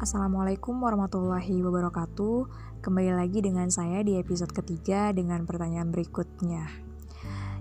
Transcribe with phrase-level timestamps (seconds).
[0.00, 2.48] Assalamualaikum warahmatullahi wabarakatuh.
[2.80, 6.72] Kembali lagi dengan saya di episode ketiga dengan pertanyaan berikutnya,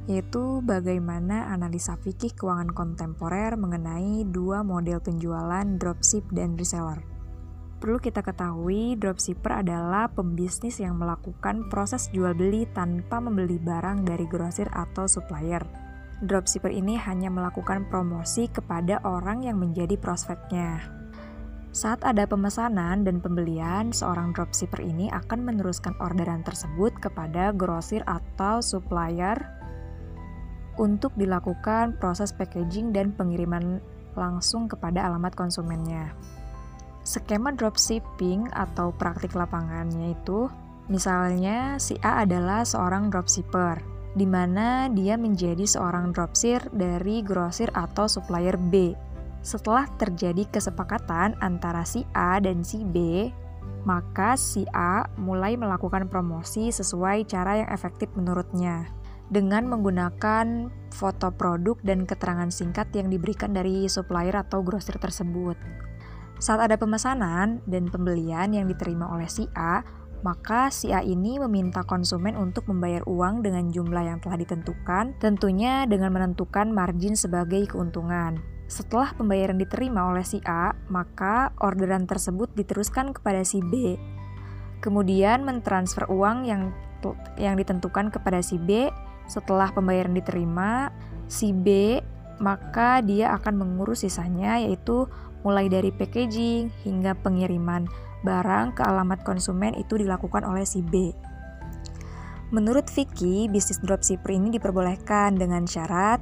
[0.07, 7.18] yaitu bagaimana analisa fikih keuangan kontemporer mengenai dua model penjualan dropship dan reseller.
[7.79, 14.27] Perlu kita ketahui, dropshipper adalah pembisnis yang melakukan proses jual beli tanpa membeli barang dari
[14.27, 15.63] grosir atau supplier.
[16.19, 20.91] Dropshipper ini hanya melakukan promosi kepada orang yang menjadi prospeknya.
[21.71, 28.59] Saat ada pemesanan dan pembelian, seorang dropshipper ini akan meneruskan orderan tersebut kepada grosir atau
[28.59, 29.39] supplier
[30.75, 33.79] untuk dilakukan proses packaging dan pengiriman
[34.19, 36.11] langsung kepada alamat konsumennya.
[37.09, 40.45] Skema dropshipping atau praktik lapangannya itu,
[40.93, 43.81] misalnya si A adalah seorang dropshipper,
[44.13, 48.93] di mana dia menjadi seorang dropship dari grosir atau supplier B
[49.41, 53.25] setelah terjadi kesepakatan antara si A dan si B,
[53.89, 58.85] maka si A mulai melakukan promosi sesuai cara yang efektif menurutnya
[59.33, 65.88] dengan menggunakan foto produk dan keterangan singkat yang diberikan dari supplier atau grosir tersebut.
[66.39, 69.83] Saat ada pemesanan dan pembelian yang diterima oleh si A,
[70.23, 75.83] maka si A ini meminta konsumen untuk membayar uang dengan jumlah yang telah ditentukan, tentunya
[75.83, 78.39] dengan menentukan margin sebagai keuntungan.
[78.71, 83.99] Setelah pembayaran diterima oleh si A, maka orderan tersebut diteruskan kepada si B.
[84.79, 86.71] Kemudian mentransfer uang yang
[87.35, 88.87] yang ditentukan kepada si B.
[89.27, 90.91] Setelah pembayaran diterima,
[91.27, 91.99] si B
[92.39, 95.11] maka dia akan mengurus sisanya yaitu
[95.45, 97.87] mulai dari packaging hingga pengiriman
[98.25, 101.15] barang ke alamat konsumen itu dilakukan oleh si B.
[102.49, 106.19] Menurut Vicky, bisnis dropshipper ini diperbolehkan dengan syarat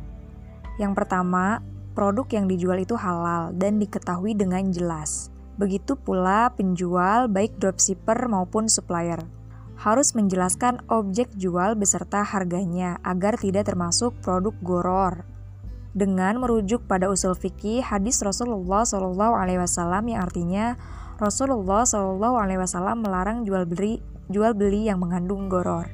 [0.77, 1.57] yang pertama,
[1.97, 5.33] produk yang dijual itu halal dan diketahui dengan jelas.
[5.57, 9.25] Begitu pula penjual baik dropshipper maupun supplier
[9.77, 15.25] harus menjelaskan objek jual beserta harganya agar tidak termasuk produk goror.
[15.97, 20.77] Dengan merujuk pada usul fikih hadis Rasulullah Shallallahu Alaihi Wasallam yang artinya
[21.17, 23.97] Rasulullah Shallallahu Alaihi Wasallam melarang jual beli
[24.29, 25.89] jual beli yang mengandung goror.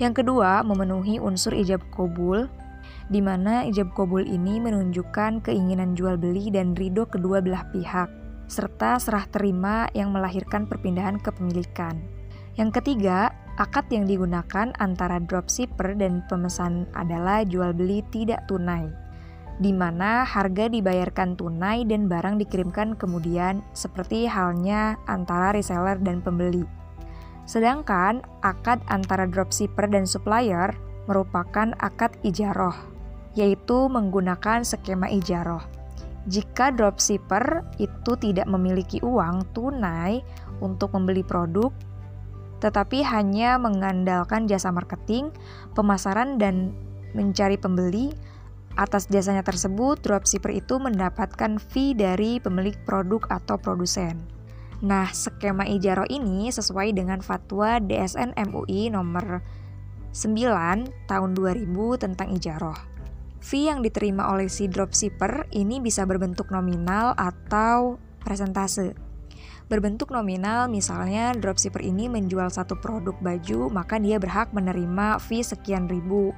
[0.00, 2.48] Yang kedua, memenuhi unsur ijab kabul
[3.12, 8.08] di mana ijab kabul ini menunjukkan keinginan jual beli dan ridho kedua belah pihak,
[8.48, 12.00] serta serah terima yang melahirkan perpindahan kepemilikan.
[12.56, 18.90] Yang ketiga, akad yang digunakan antara dropshipper dan pemesan adalah jual beli tidak tunai,
[19.62, 26.66] di mana harga dibayarkan tunai dan barang dikirimkan kemudian, seperti halnya antara reseller dan pembeli.
[27.44, 30.72] Sedangkan akad antara dropshipper dan supplier
[31.04, 32.94] merupakan akad ijaroh
[33.34, 35.62] yaitu menggunakan skema ijaroh.
[36.24, 40.24] Jika dropshipper itu tidak memiliki uang tunai
[40.64, 41.68] untuk membeli produk,
[42.64, 45.28] tetapi hanya mengandalkan jasa marketing,
[45.76, 46.72] pemasaran, dan
[47.12, 48.16] mencari pembeli,
[48.80, 54.24] atas jasanya tersebut, dropshipper itu mendapatkan fee dari pemilik produk atau produsen.
[54.80, 59.44] Nah, skema ijaroh ini sesuai dengan fatwa DSN MUI nomor
[60.16, 61.68] 9 tahun 2000
[62.00, 62.76] tentang ijaroh.
[63.44, 69.03] Fee yang diterima oleh si dropshipper ini bisa berbentuk nominal atau presentase.
[69.64, 75.88] Berbentuk nominal, misalnya dropshipper ini menjual satu produk baju, maka dia berhak menerima fee sekian
[75.88, 76.36] ribu.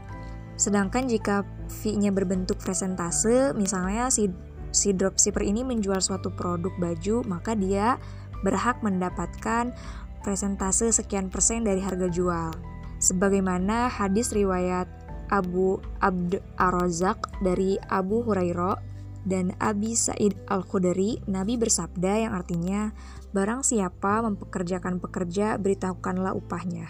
[0.55, 4.31] Sedangkan jika fee-nya berbentuk presentase, misalnya si
[4.71, 7.99] si dropshipper ini menjual suatu produk baju, maka dia
[8.47, 9.75] berhak mendapatkan
[10.23, 12.55] presentase sekian persen dari harga jual.
[13.03, 14.87] Sebagaimana hadis riwayat
[15.35, 18.79] Abu Abd Ar-Razak dari Abu Hurairah
[19.27, 22.95] dan Abi Sa'id Al-Khudri, Nabi bersabda yang artinya,
[23.35, 26.87] barang siapa mempekerjakan pekerja, beritahukanlah upahnya.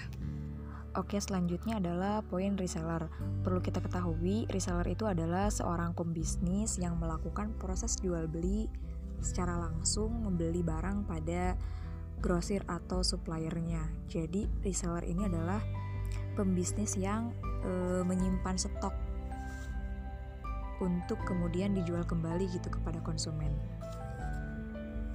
[0.97, 3.09] Oke, selanjutnya adalah poin reseller.
[3.45, 8.69] Perlu kita ketahui, reseller itu adalah seorang pembisnis yang melakukan proses jual beli
[9.21, 11.57] secara langsung membeli barang pada
[12.21, 13.81] grosir atau suppliernya.
[14.09, 15.61] Jadi, reseller ini adalah
[16.37, 17.33] pembisnis yang
[17.65, 19.06] e, menyimpan stok
[20.81, 23.53] untuk kemudian dijual kembali gitu kepada konsumen.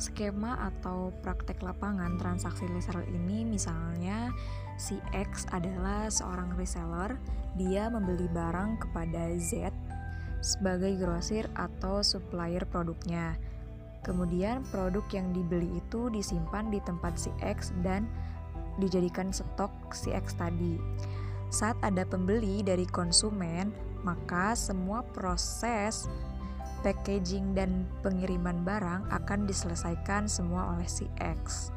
[0.02, 4.34] Skema atau praktek lapangan transaksi reseller ini misalnya
[4.74, 7.22] si X adalah seorang reseller,
[7.54, 9.70] dia membeli barang kepada Z
[10.42, 13.38] sebagai grosir atau supplier produknya.
[14.02, 18.10] Kemudian produk yang dibeli itu disimpan di tempat si X dan
[18.82, 20.82] dijadikan stok si X tadi.
[21.54, 23.70] Saat ada pembeli dari konsumen,
[24.02, 26.10] maka semua proses
[26.82, 31.70] packaging dan pengiriman barang akan diselesaikan semua oleh si X.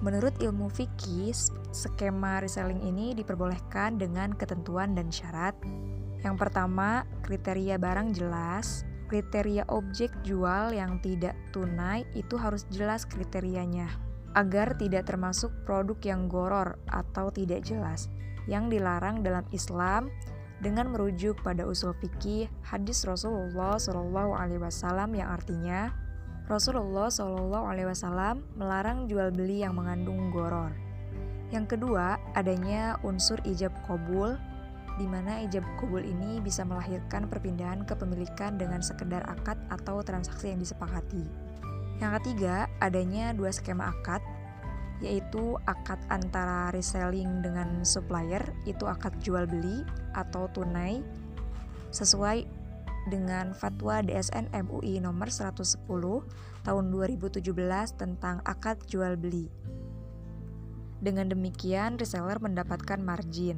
[0.00, 1.36] Menurut ilmu fikih,
[1.76, 5.52] skema reselling ini diperbolehkan dengan ketentuan dan syarat.
[6.24, 8.88] Yang pertama, kriteria barang jelas.
[9.12, 13.90] Kriteria objek jual yang tidak tunai itu harus jelas kriterianya,
[14.38, 18.06] agar tidak termasuk produk yang goror atau tidak jelas,
[18.46, 20.14] yang dilarang dalam Islam
[20.60, 25.90] dengan merujuk pada usul fikih hadis Rasulullah Shallallahu Alaihi Wasallam yang artinya
[26.46, 30.76] Rasulullah Shallallahu Alaihi Wasallam melarang jual beli yang mengandung goror.
[31.50, 34.38] Yang kedua, adanya unsur ijab kabul,
[35.00, 40.60] di mana ijab kabul ini bisa melahirkan perpindahan kepemilikan dengan sekedar akad atau transaksi yang
[40.62, 41.26] disepakati.
[41.98, 44.22] Yang ketiga, adanya dua skema akad
[45.00, 51.00] yaitu akad antara reselling dengan supplier, itu akad jual beli atau tunai
[51.90, 52.44] sesuai
[53.08, 55.88] dengan fatwa DSN MUI nomor 110
[56.62, 57.40] tahun 2017
[57.96, 59.48] tentang akad jual beli.
[61.00, 63.56] Dengan demikian, reseller mendapatkan margin.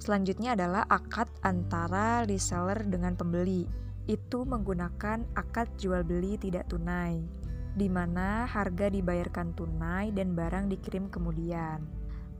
[0.00, 3.68] Selanjutnya adalah akad antara reseller dengan pembeli.
[4.08, 7.39] Itu menggunakan akad jual beli tidak tunai
[7.78, 11.82] di mana harga dibayarkan tunai dan barang dikirim kemudian.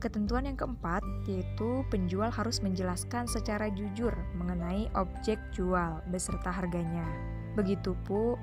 [0.00, 7.05] Ketentuan yang keempat yaitu penjual harus menjelaskan secara jujur mengenai objek jual beserta harganya.
[7.53, 8.41] Begitupun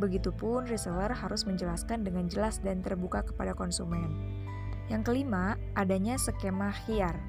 [0.00, 4.08] begitupun reseller harus menjelaskan dengan jelas dan terbuka kepada konsumen.
[4.88, 7.20] Yang kelima, adanya skema hiar.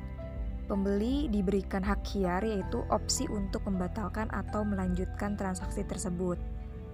[0.72, 6.40] Pembeli diberikan hak hiar yaitu opsi untuk membatalkan atau melanjutkan transaksi tersebut.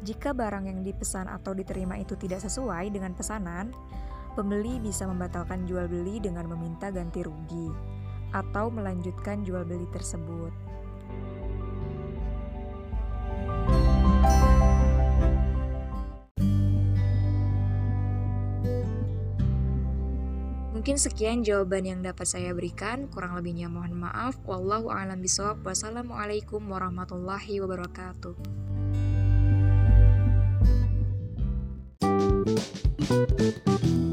[0.05, 3.73] Jika barang yang dipesan atau diterima itu tidak sesuai dengan pesanan,
[4.37, 7.73] pembeli bisa membatalkan jual beli dengan meminta ganti rugi
[8.29, 10.53] atau melanjutkan jual beli tersebut.
[20.77, 23.09] Mungkin sekian jawaban yang dapat saya berikan.
[23.09, 24.37] Kurang lebihnya mohon maaf.
[24.45, 25.65] Wallahu a'lam bishawab.
[25.65, 28.74] Wassalamualaikum warahmatullahi wabarakatuh.
[33.07, 34.04] Thank you.